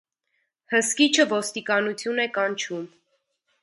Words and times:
Հսկիչը 0.75 1.27
ոստիկանություն 1.35 2.27
է 2.27 2.29
կանչում։ 2.41 2.93